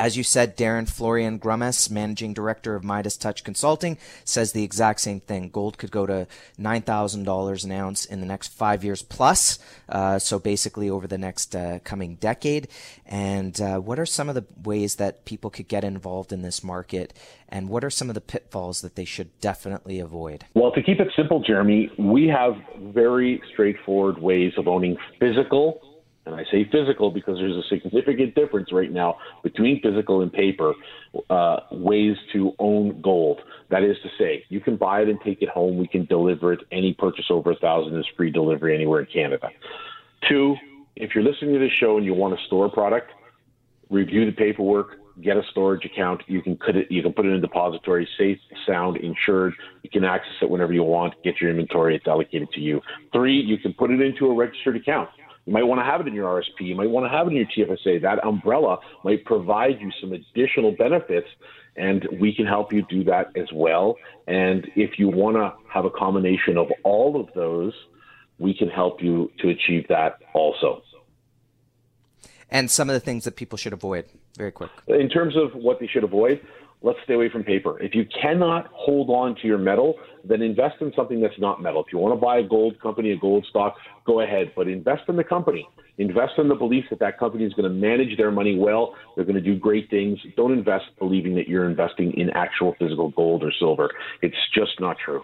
[0.00, 5.00] as you said, Darren Florian Grummes, managing director of Midas Touch Consulting, says the exact
[5.00, 5.50] same thing.
[5.50, 9.58] Gold could go to nine thousand dollars an ounce in the next five years plus.
[9.90, 12.68] Uh, so basically, over the next uh, coming decade.
[13.04, 16.64] And uh, what are some of the ways that people could get involved in this
[16.64, 17.12] market?
[17.50, 20.46] And what are some of the pitfalls that they should definitely avoid?
[20.54, 25.82] Well, to keep it simple, Jeremy, we have very straightforward ways of owning physical,
[26.26, 30.74] and I say physical because there's a significant difference right now between physical and paper,
[31.30, 33.40] uh, ways to own gold.
[33.70, 35.78] That is to say, you can buy it and take it home.
[35.78, 36.60] We can deliver it.
[36.70, 39.48] Any purchase over a thousand is free delivery anywhere in Canada.
[40.28, 40.56] Two,
[40.96, 43.10] if you're listening to this show and you want to store a product,
[43.88, 46.22] review the paperwork, get a storage account.
[46.26, 49.54] You can put it, you can put it in a depository, safe, sound, insured.
[49.82, 51.14] You can access it whenever you want.
[51.24, 52.80] Get your inventory; it's allocated to you.
[53.12, 55.08] Three, you can put it into a registered account.
[55.50, 56.60] You might want to have it in your RSP.
[56.60, 58.02] You might want to have it in your TFSA.
[58.02, 61.26] That umbrella might provide you some additional benefits,
[61.74, 63.96] and we can help you do that as well.
[64.28, 67.72] And if you want to have a combination of all of those,
[68.38, 70.84] we can help you to achieve that also.
[72.48, 74.04] And some of the things that people should avoid.
[74.38, 74.70] Very quick.
[74.86, 76.40] In terms of what they should avoid,
[76.82, 77.80] let's stay away from paper.
[77.82, 81.84] If you cannot hold on to your metal, then invest in something that's not metal.
[81.86, 85.02] If you want to buy a gold company, a gold stock, go ahead, but invest
[85.08, 85.68] in the company.
[85.98, 88.94] Invest in the belief that that company is going to manage their money well.
[89.14, 90.18] They're going to do great things.
[90.36, 93.90] Don't invest believing that you're investing in actual physical gold or silver.
[94.22, 95.22] It's just not true.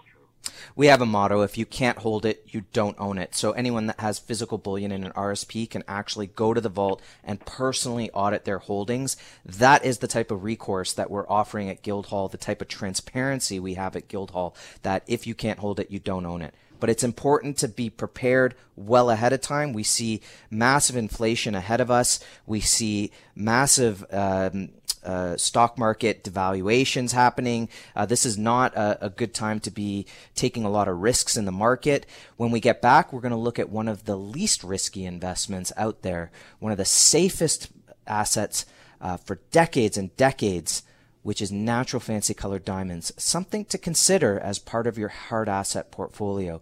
[0.75, 3.35] We have a motto if you can't hold it, you don't own it.
[3.35, 7.01] So anyone that has physical bullion in an RSP can actually go to the vault
[7.23, 9.17] and personally audit their holdings.
[9.45, 13.59] That is the type of recourse that we're offering at Guildhall, the type of transparency
[13.59, 16.53] we have at Guildhall that if you can't hold it, you don't own it.
[16.79, 19.73] But it's important to be prepared well ahead of time.
[19.73, 22.19] We see massive inflation ahead of us.
[22.45, 24.69] We see massive um,
[25.07, 27.69] uh, stock market devaluations happening.
[27.95, 31.37] Uh, this is not a, a, good time to be taking a lot of risks
[31.37, 32.05] in the market.
[32.35, 35.71] When we get back, we're going to look at one of the least risky investments
[35.77, 37.69] out there, one of the safest
[38.05, 38.65] assets
[38.99, 40.83] uh, for decades and decades,
[41.23, 43.13] which is natural fancy colored diamonds.
[43.15, 46.61] Something to consider as part of your hard asset portfolio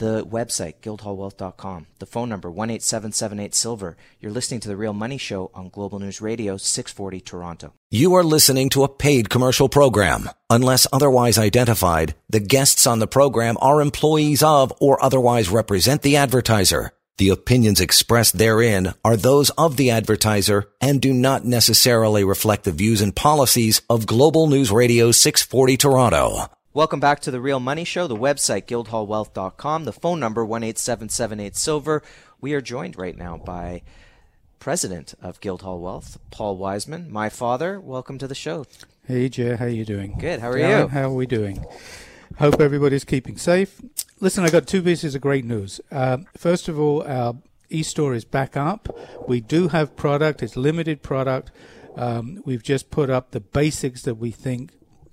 [0.00, 1.86] The website, guildhallwealth.com.
[1.98, 3.98] The phone number, 18778-SILVER.
[4.18, 7.74] You're listening to The Real Money Show on Global News Radio, 640 Toronto.
[7.90, 10.30] You are listening to a paid commercial program.
[10.48, 16.16] Unless otherwise identified, the guests on the program are employees of or otherwise represent the
[16.16, 16.92] advertiser.
[17.18, 22.72] The opinions expressed therein are those of the advertiser and do not necessarily reflect the
[22.72, 26.46] views and policies of Global News Radio 640 Toronto.
[26.72, 28.06] Welcome back to the Real Money Show.
[28.06, 29.86] The website guildhallwealth.com.
[29.86, 32.00] The phone number one eight seven seven eight silver.
[32.40, 33.82] We are joined right now by
[34.60, 37.10] President of Guildhall Wealth, Paul Wiseman.
[37.10, 37.80] My father.
[37.80, 38.66] Welcome to the show.
[39.04, 40.14] Hey Jay, how you doing?
[40.20, 40.38] Good.
[40.38, 40.88] How are Darren, you?
[40.88, 41.66] How are we doing?
[42.38, 43.82] Hope everybody's keeping safe.
[44.20, 45.80] Listen, I got two pieces of great news.
[45.90, 47.34] Uh, first of all, our
[47.68, 48.88] e-store is back up.
[49.26, 50.40] We do have product.
[50.40, 51.50] It's limited product.
[51.96, 54.70] Um, we've just put up the basics that we think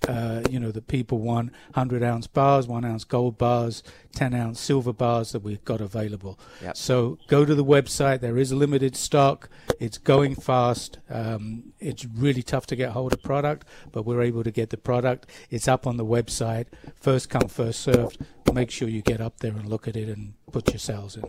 [0.08, 3.84] uh, you know, the people want 100 ounce bars, 1 ounce gold bars,
[4.16, 6.40] 10 ounce silver bars that we've got available.
[6.62, 6.78] Yep.
[6.78, 8.22] So go to the website.
[8.22, 9.50] There is limited stock.
[9.80, 11.00] It's going fast.
[11.10, 14.78] Um, it's really tough to get hold of product, but we're able to get the
[14.78, 15.30] product.
[15.50, 16.68] It's up on the website.
[16.96, 18.18] First come, first served.
[18.54, 21.24] Make sure you get up there and look at it and put your sales in.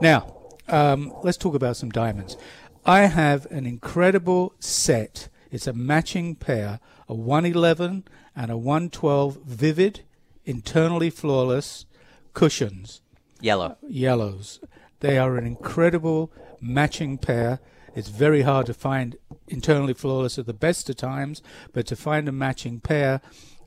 [0.00, 0.36] Now,
[0.68, 2.36] um, let's talk about some diamonds.
[2.86, 5.28] I have an incredible set.
[5.50, 8.04] It's a matching pair, a 111
[8.36, 10.02] and a 112 vivid,
[10.44, 11.86] internally flawless
[12.34, 13.00] cushions,
[13.40, 13.66] Yellow.
[13.66, 14.60] Uh, yellows.
[15.00, 17.60] They are an incredible matching pair.
[17.94, 19.16] It's very hard to find
[19.48, 23.20] internally flawless at the best of times, but to find a matching pair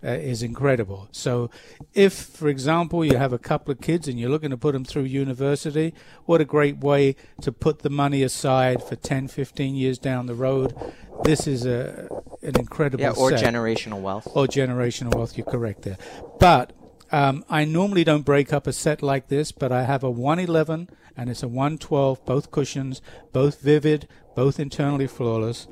[0.04, 1.08] uh, is incredible.
[1.12, 1.50] So,
[1.94, 4.84] if, for example, you have a couple of kids and you're looking to put them
[4.84, 5.94] through university,
[6.26, 10.36] what a great way to put the money aside for 10, 15 years down the
[10.36, 10.76] road.
[11.24, 12.10] This is a
[12.42, 14.28] an incredible Yeah, or set generational wealth.
[14.36, 15.38] or generational wealth.
[15.38, 15.98] You're correct there.
[16.40, 16.74] But
[17.12, 20.90] um, I normally don't break up a set like this, but I have a 111
[21.16, 25.68] and it's a 112, both cushions, both vivid, both internally flawless.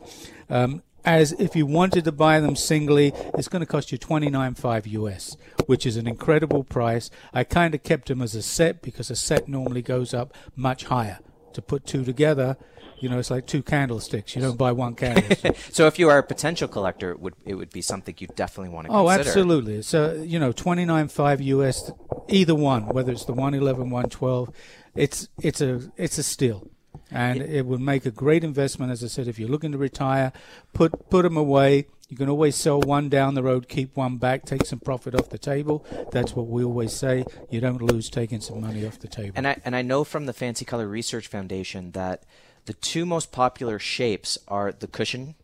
[0.49, 4.87] Um, as if you wanted to buy them singly, it's going to cost you 29.5
[4.91, 5.35] US,
[5.65, 7.09] which is an incredible price.
[7.33, 10.85] I kind of kept them as a set because a set normally goes up much
[10.85, 11.19] higher.
[11.53, 12.55] To put two together,
[12.99, 14.35] you know, it's like two candlesticks.
[14.37, 15.57] You don't buy one candlestick.
[15.73, 18.69] So if you are a potential collector, it would it would be something you definitely
[18.73, 19.27] want to Oh, consider.
[19.29, 19.81] absolutely.
[19.81, 21.91] So, you know, 29.5 US,
[22.29, 24.49] either one, whether it's the 111, 112,
[24.95, 26.69] it's, it's a, it's a steal.
[27.09, 30.31] And it would make a great investment, as I said, if you're looking to retire,
[30.73, 31.87] put, put them away.
[32.07, 35.29] You can always sell one down the road, keep one back, take some profit off
[35.29, 35.85] the table.
[36.11, 37.25] That's what we always say.
[37.49, 39.31] You don't lose taking some money off the table.
[39.35, 42.23] And I and I know from the Fancy Color Research Foundation that
[42.65, 45.35] the two most popular shapes are the cushion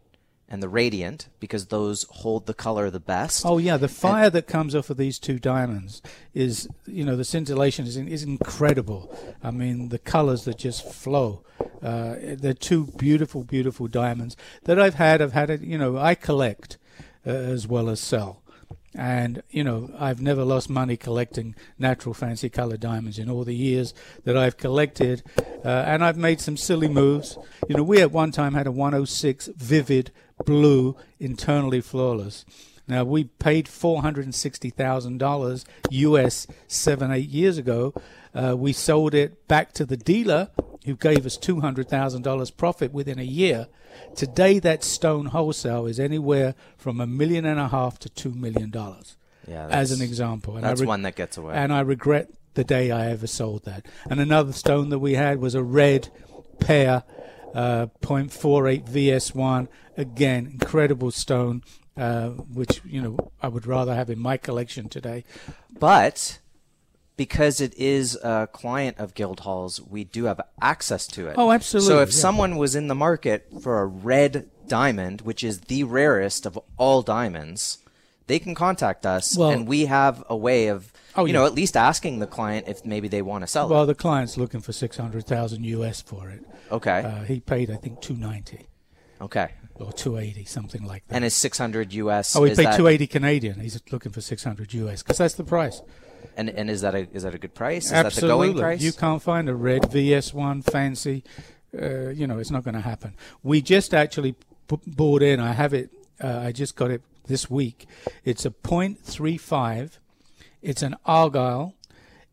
[0.50, 3.46] and the radiant because those hold the color the best.
[3.46, 6.02] Oh yeah, the fire that comes off of these two diamonds
[6.34, 9.16] is, you know, the scintillation is is incredible.
[9.44, 11.42] I mean, the colors that just flow.
[11.82, 15.22] Uh, they're two beautiful, beautiful diamonds that I've had.
[15.22, 15.62] I've had it.
[15.62, 16.78] You know, I collect
[17.26, 18.42] uh, as well as sell.
[18.98, 23.56] And you know, I've never lost money collecting natural fancy color diamonds in all the
[23.56, 25.22] years that I've collected,
[25.64, 27.38] uh, and I've made some silly moves.
[27.70, 30.12] You know, we at one time had a 106 vivid
[30.46, 32.44] blue, internally flawless.
[32.88, 36.48] Now we paid four hundred and sixty thousand dollars U.S.
[36.68, 37.94] seven eight years ago.
[38.34, 40.50] Uh, we sold it back to the dealer,
[40.88, 43.68] who gave us two hundred thousand dollars profit within a year.
[44.16, 48.70] Today, that stone wholesale is anywhere from a million and a half to two million
[48.72, 49.16] dollars,
[49.48, 50.56] yeah, as an example.
[50.56, 51.54] And That's I reg- one that gets away.
[51.56, 53.86] and I regret the day I ever sold that.
[54.10, 56.10] And another stone that we had was a red
[56.60, 57.04] pair,
[57.54, 59.68] uh, 0.48 VS1.
[59.98, 61.64] Again, incredible stone,
[61.96, 65.24] uh, which you know I would rather have in my collection today.
[65.80, 66.40] but
[67.18, 71.36] because it is a client of Guildhall's, we do have access to it.
[71.38, 72.16] Oh, absolutely, So if yeah.
[72.16, 77.02] someone was in the market for a red diamond, which is the rarest of all
[77.02, 77.80] diamonds,
[78.28, 81.54] they can contact us, Well- and we have a way of, Oh, you know, at
[81.56, 83.76] least asking the client if maybe they want to sell Well, it.
[83.80, 86.46] Well, the client's looking for six hundred thousand US for it.
[86.72, 87.00] Okay.
[87.04, 88.68] Uh, he paid, I think, two ninety
[89.20, 89.50] Okay.
[89.76, 91.16] or two eighty, something like that.
[91.16, 92.36] And is 600 US?
[92.36, 93.60] oh, he paid that, two eighty Canadian.
[93.62, 95.82] He's looking for six hundred US because that's the price.
[96.36, 97.86] And and is that a is that a good price?
[97.86, 98.48] Is that the Absolutely.
[98.50, 98.82] going price?
[98.82, 101.24] You can't find a red VS1 fancy.
[101.80, 103.14] Uh, you know, it's not going to happen.
[103.44, 104.34] We just actually
[104.68, 105.40] p- bought in.
[105.40, 105.90] I have it.
[106.24, 107.86] Uh, I just got it this week.
[108.24, 109.98] It's a .35.
[110.62, 111.76] It's an argyle.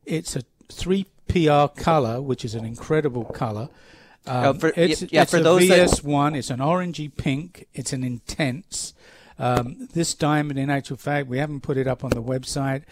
[0.05, 3.69] It's a three PR color, which is an incredible color.
[4.27, 6.37] Um, Oh, for- it's yeah, it's for a those VS1.
[6.37, 7.67] It's an orangey pink.
[7.75, 8.95] It's an intense.
[9.39, 12.83] Um, this diamond, in actual fact, we haven't put it up on the website,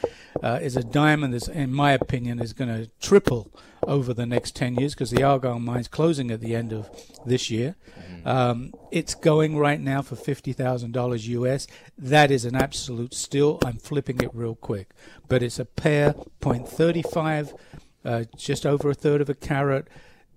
[0.43, 3.53] uh, is a diamond that, in my opinion, is going to triple
[3.87, 6.89] over the next 10 years because the Argyle mine's closing at the end of
[7.27, 7.77] this year.
[8.25, 11.67] Um, it's going right now for $50,000 US.
[11.99, 13.59] That is an absolute steal.
[13.65, 14.91] I'm flipping it real quick.
[15.29, 17.59] But it's a pair, 0.35,
[18.05, 19.89] uh, just over a third of a carat.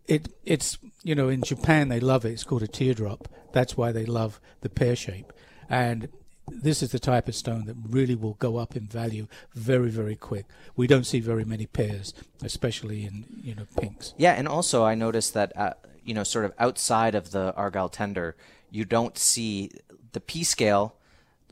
[0.07, 2.31] It, it's, you know, in Japan they love it.
[2.31, 3.27] It's called a teardrop.
[3.53, 5.31] That's why they love the pear shape.
[5.69, 6.09] And
[6.47, 10.15] this is the type of stone that really will go up in value very, very
[10.15, 10.45] quick.
[10.75, 12.13] We don't see very many pairs,
[12.43, 14.13] especially in you know pinks.
[14.17, 17.89] Yeah, and also I noticed that uh, you know, sort of outside of the Argyle
[17.89, 18.35] tender,
[18.69, 19.71] you don't see
[20.13, 20.95] the P scale.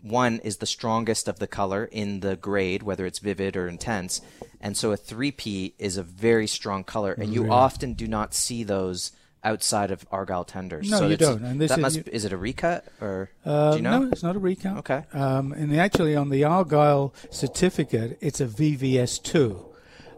[0.01, 4.21] One is the strongest of the color in the grade, whether it's vivid or intense,
[4.59, 7.53] and so a 3P is a very strong color, and you Really?
[7.55, 9.11] often do not see those
[9.43, 10.89] outside of Argyle tenders.
[10.89, 13.29] No, so you don't, and this that is- must you- is it a recut or
[13.45, 13.99] Uh, do you know?
[13.99, 14.77] No, it's not a recut.
[14.77, 15.03] Okay.
[15.13, 19.69] Um, and actually, on the Argyle certificate, it's a VVS2.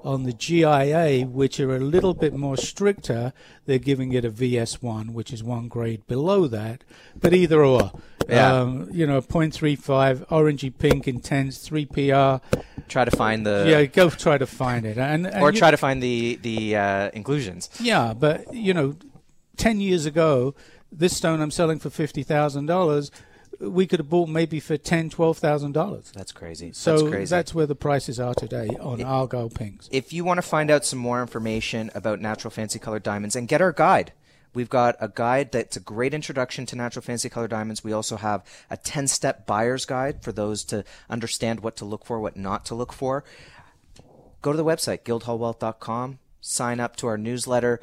[0.03, 3.33] On the GIA, which are a little bit more stricter,
[3.65, 6.83] they're giving it a VS1, which is one grade below that.
[7.19, 7.91] But either or.
[8.29, 8.53] Yeah.
[8.61, 12.41] Um, you know, 0.35, orangey pink, intense, 3PR.
[12.87, 14.97] Try to find the yeah, go try to find it.
[14.97, 17.69] And, and or try to find the the uh, inclusions.
[17.79, 18.95] Yeah, but you know,
[19.55, 20.53] ten years ago,
[20.91, 23.11] this stone I'm selling for fifty thousand dollars,
[23.59, 26.11] we could have bought maybe for ten, twelve thousand dollars.
[26.15, 26.71] That's crazy.
[26.73, 27.53] So that's crazy.
[27.55, 29.87] where the prices are today on Argyle pinks.
[29.91, 33.47] if you want to find out some more information about natural fancy colored diamonds and
[33.47, 34.11] get our guide
[34.53, 38.15] we've got a guide that's a great introduction to natural fancy colored diamonds we also
[38.17, 42.37] have a 10 step buyer's guide for those to understand what to look for what
[42.37, 43.23] not to look for
[44.41, 47.79] go to the website guildhallwealth.com sign up to our newsletter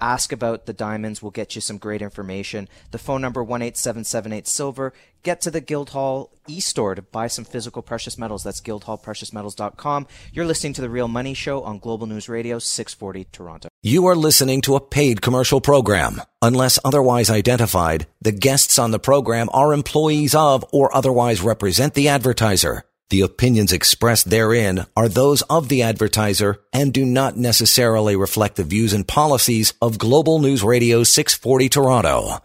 [0.00, 2.68] ask about the diamonds we'll get you some great information.
[2.90, 4.92] The phone number 18778 silver.
[5.22, 8.44] Get to the guildhall e-store to buy some physical precious metals.
[8.44, 13.68] That's guildhallpreciousmetals.com you're listening to the real money show on global news radio 640 toronto.
[13.82, 16.22] You are listening to a paid commercial program.
[16.42, 22.08] Unless otherwise identified, the guests on the program are employees of or otherwise represent the
[22.08, 22.84] advertiser.
[23.08, 28.64] The opinions expressed therein are those of the advertiser and do not necessarily reflect the
[28.64, 32.38] views and policies of Global News Radio 640 Toronto.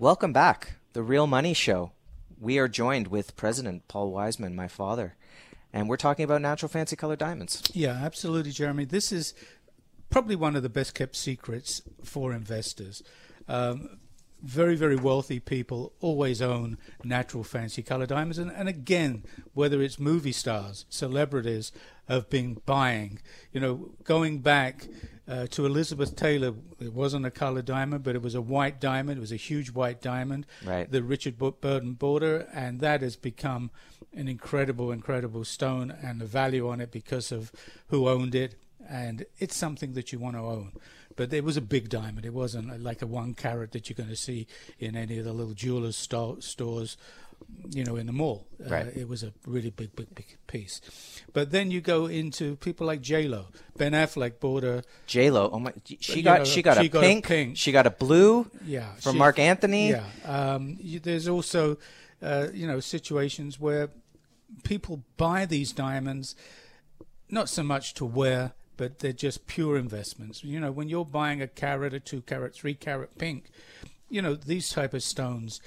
[0.00, 1.92] welcome back the real money show
[2.40, 5.14] we are joined with president paul wiseman my father
[5.72, 8.86] and we're talking about natural fancy colored diamonds Yeah, absolutely, Jeremy.
[8.86, 9.34] This is
[10.10, 13.02] probably one of the best kept secrets for investors.
[13.46, 13.98] Um,
[14.42, 18.38] very, very wealthy people always own natural fancy color diamonds.
[18.38, 19.24] And, and again,
[19.54, 21.72] whether it's movie stars, celebrities
[22.08, 23.20] have been buying,
[23.52, 24.88] you know, going back
[25.28, 29.18] uh, to Elizabeth Taylor, it wasn't a color diamond, but it was a white diamond.
[29.18, 30.46] It was a huge white diamond.
[30.64, 30.90] Right.
[30.90, 33.70] The Richard Burton border, and that has become
[34.14, 37.52] an incredible, incredible stone and the value on it because of
[37.88, 38.54] who owned it.
[38.88, 40.72] And it's something that you want to own.
[41.18, 42.24] But it was a big diamond.
[42.24, 44.46] It wasn't like a one carat that you're going to see
[44.78, 46.96] in any of the little jewelers sto- stores,
[47.70, 48.46] you know, in the mall.
[48.64, 48.86] Uh, Right.
[48.96, 50.80] it was a really big, big, big piece.
[51.32, 53.46] But then you go into people like J Lo,
[53.76, 56.88] Ben Affleck bought a J Lo, oh my, she got know, she got she a
[56.88, 57.56] got a pink, pink.
[57.56, 59.90] she got a blue, yeah from she- Marc Anthony.
[59.90, 61.78] Yeah, um, you, there's also
[62.22, 63.90] uh, you know situations where
[64.62, 66.34] people buy these diamonds
[67.30, 70.42] not so much to wear, but they're just pure investments.
[70.42, 73.50] You know, when you're buying a carat, a two carat, three carat pink,
[74.08, 75.60] you know these type of stones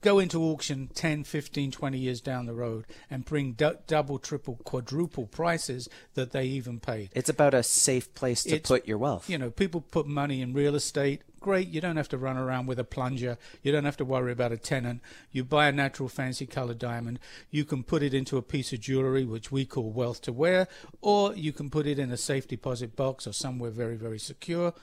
[0.00, 3.52] go into auction 10, 15, 20 years down the road and bring
[3.86, 7.10] double, triple, quadruple prices that they even paid.
[7.14, 9.28] It's about a safe place to It's- put your wealth.
[9.28, 11.22] You know, people put money in real estate.
[11.40, 13.38] Great, you don't have to run around with a plunger.
[13.62, 15.00] You don't have to worry about a tenant.
[15.30, 17.20] You buy a natural fancy colored diamond.
[17.50, 20.66] You can put it into a piece of jewelry, which we call wealth to wear,
[21.00, 24.74] or you can put it in a safe deposit box or somewhere very, very secure.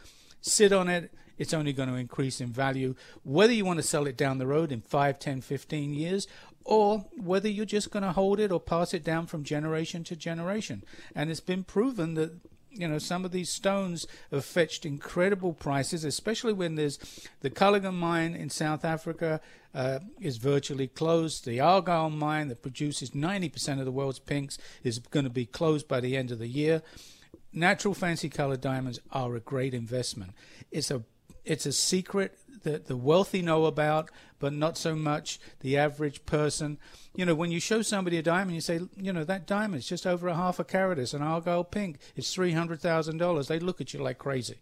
[0.42, 1.12] Sit on it.
[1.38, 2.96] It's only going to increase in value.
[3.24, 6.28] Whether you want to sell it down the road in 5, 10, 15 years,
[6.64, 10.16] or whether you're just going to hold it or pass it down from generation to
[10.16, 10.84] generation.
[11.14, 12.40] And it's been proven that
[12.78, 17.00] you know, some of these stones have fetched incredible prices, especially when there's
[17.40, 19.40] the Cullinan mine in South Africa
[19.74, 21.46] uh, is virtually closed.
[21.46, 25.88] The Argyle mine that produces 90% of the world's pinks is going to be closed
[25.88, 26.82] by the end of the year.
[27.54, 30.34] Natural fancy colored diamonds are a great investment.
[30.72, 31.04] It's a
[31.46, 36.78] it's a secret that the wealthy know about, but not so much the average person.
[37.16, 39.88] You know, when you show somebody a diamond, you say, you know, that diamond is
[39.88, 41.00] just over a half a carat.
[41.00, 42.00] It's an Argyle pink.
[42.16, 43.48] It's three hundred thousand dollars.
[43.48, 44.58] They look at you like crazy.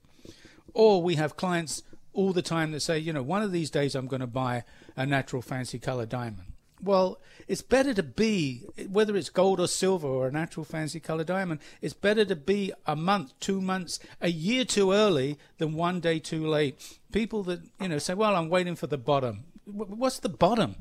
[0.73, 3.95] Or we have clients all the time that say, you know, one of these days
[3.95, 4.63] I'm going to buy
[4.95, 6.52] a natural fancy color diamond.
[6.83, 11.23] Well, it's better to be, whether it's gold or silver or a natural fancy color
[11.23, 16.01] diamond, it's better to be a month, two months, a year too early than one
[16.01, 16.99] day too late.
[17.11, 19.45] People that, you know, say, well, I'm waiting for the bottom.
[19.65, 20.75] What's the bottom?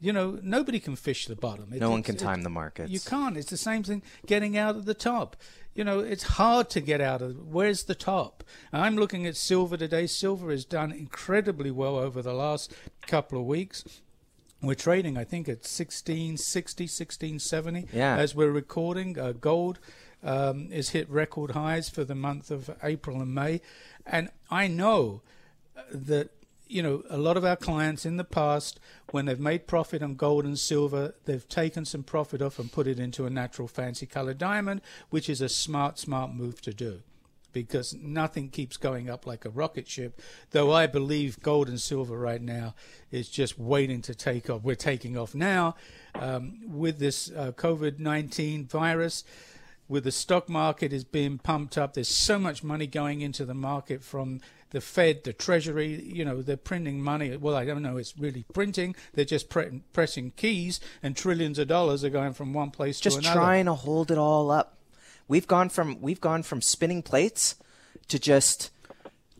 [0.00, 1.72] You know, nobody can fish the bottom.
[1.72, 2.90] It, no one can time it, the markets.
[2.90, 3.36] You can't.
[3.36, 5.36] It's the same thing getting out of the top.
[5.74, 7.48] You know, it's hard to get out of.
[7.48, 8.44] Where's the top?
[8.72, 10.06] I'm looking at silver today.
[10.06, 12.72] Silver has done incredibly well over the last
[13.06, 13.82] couple of weeks.
[14.62, 18.16] We're trading, I think, at 1660, 1670 yeah.
[18.16, 19.18] as we're recording.
[19.18, 19.78] Uh, gold
[20.22, 23.60] um, is hit record highs for the month of April and May.
[24.06, 25.22] And I know
[25.76, 26.30] uh, that,
[26.66, 28.80] you know, a lot of our clients in the past,
[29.10, 32.86] when they've made profit on gold and silver, they've taken some profit off and put
[32.86, 34.80] it into a natural fancy colored diamond,
[35.10, 37.02] which is a smart, smart move to do
[37.54, 40.20] because nothing keeps going up like a rocket ship.
[40.50, 42.74] Though I believe gold and silver right now
[43.10, 44.62] is just waiting to take off.
[44.62, 45.76] We're taking off now
[46.14, 49.24] um, with this uh, COVID 19 virus.
[49.86, 53.54] With the stock market is being pumped up, there's so much money going into the
[53.54, 54.40] market from
[54.70, 56.02] the Fed, the Treasury.
[56.02, 57.36] You know, they're printing money.
[57.36, 57.98] Well, I don't know.
[57.98, 58.96] It's really printing.
[59.12, 63.16] They're just pre- pressing keys, and trillions of dollars are going from one place just
[63.16, 63.34] to another.
[63.34, 64.78] Just trying to hold it all up.
[65.28, 67.56] We've gone from we've gone from spinning plates
[68.08, 68.70] to just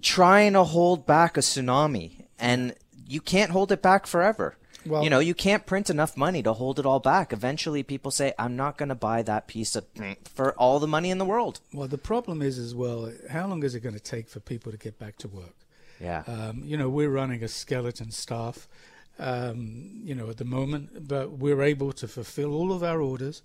[0.01, 2.75] trying to hold back a tsunami, and
[3.07, 4.57] you can't hold it back forever.
[4.87, 7.33] Well, you know, you can't print enough money to hold it all back.
[7.33, 9.87] Eventually, people say, "I'm not going to buy that piece of
[10.25, 13.11] for all the money in the world." Well, the problem is as well.
[13.31, 15.55] How long is it going to take for people to get back to work?
[16.01, 16.23] Yeah.
[16.27, 18.69] Um, you know, we're running a skeleton staff.
[19.17, 23.43] Um, you know, at the moment, but we're able to fulfill all of our orders.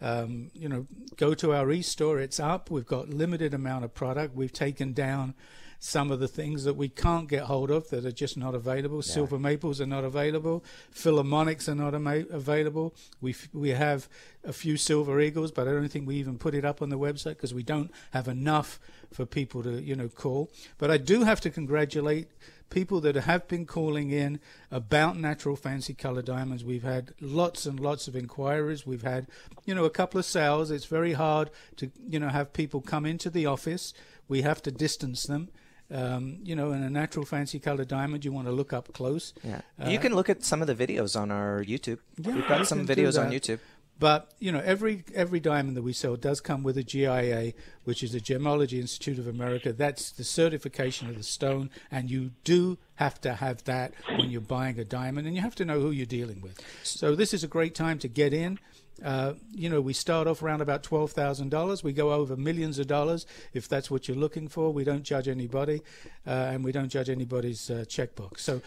[0.00, 0.86] Um, you know,
[1.16, 2.20] go to our e-store.
[2.20, 2.70] It's up.
[2.70, 4.34] We've got limited amount of product.
[4.34, 5.34] We've taken down
[5.80, 8.96] some of the things that we can't get hold of that are just not available.
[8.96, 9.12] Yeah.
[9.12, 10.64] Silver maples are not available.
[10.92, 12.94] Philharmonics are not ama- available.
[13.20, 14.08] We f- we have
[14.44, 16.98] a few silver eagles, but I don't think we even put it up on the
[16.98, 18.80] website because we don't have enough
[19.12, 20.50] for people to you know call.
[20.78, 22.28] But I do have to congratulate
[22.70, 24.40] people that have been calling in
[24.70, 26.64] about natural fancy color diamonds.
[26.64, 28.86] We've had lots and lots of inquiries.
[28.86, 29.26] We've had,
[29.64, 30.70] you know, a couple of sales.
[30.70, 33.94] It's very hard to, you know, have people come into the office.
[34.28, 35.48] We have to distance them.
[35.90, 39.32] Um, you know, in a natural fancy color diamond, you want to look up close.
[39.42, 42.00] Yeah, uh, you can look at some of the videos on our YouTube.
[42.18, 43.60] Yeah, We've got some videos on YouTube.
[43.98, 47.52] But you know, every every diamond that we sell does come with a GIA,
[47.84, 49.72] which is the Gemology Institute of America.
[49.72, 54.40] That's the certification of the stone, and you do have to have that when you're
[54.40, 56.60] buying a diamond, and you have to know who you're dealing with.
[56.84, 58.60] So this is a great time to get in.
[59.04, 61.82] Uh, you know, we start off around about twelve thousand dollars.
[61.82, 64.72] We go over millions of dollars if that's what you're looking for.
[64.72, 65.82] We don't judge anybody,
[66.26, 68.38] uh, and we don't judge anybody's uh, checkbook.
[68.38, 68.60] So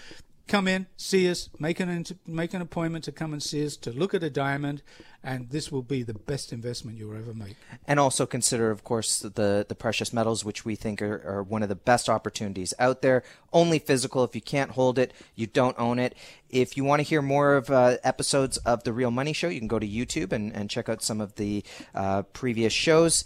[0.52, 3.90] come in, see us, make an make an appointment to come and see us to
[3.90, 4.84] look at a diamond,
[5.24, 7.56] and this will be the best investment you'll ever make.
[7.88, 11.64] And also consider, of course, the the precious metals, which we think are, are one
[11.64, 13.24] of the best opportunities out there.
[13.54, 14.26] Only physical.
[14.26, 16.16] If you can't hold it, you don't own it.
[16.50, 19.60] If you want to hear more of uh, episodes of the Real Money Show, you
[19.60, 21.64] can go to YouTube and, and check out some of the
[21.96, 23.24] uh, previous shows.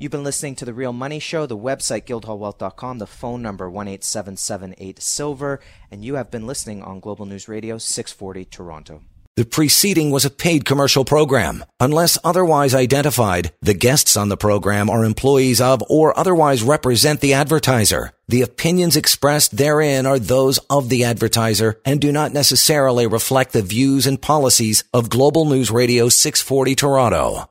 [0.00, 5.02] You've been listening to The Real Money Show, the website guildhallwealth.com, the phone number 18778
[5.02, 5.58] Silver,
[5.90, 9.02] and you have been listening on Global News Radio 640 Toronto.
[9.34, 11.64] The preceding was a paid commercial program.
[11.80, 17.34] Unless otherwise identified, the guests on the program are employees of or otherwise represent the
[17.34, 18.12] advertiser.
[18.28, 23.62] The opinions expressed therein are those of the advertiser and do not necessarily reflect the
[23.62, 27.50] views and policies of Global News Radio 640 Toronto.